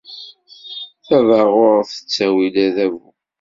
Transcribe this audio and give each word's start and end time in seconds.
Tabaɣurt 1.07 1.89
tettawi-d 1.95 2.55
adabu. 2.65 3.01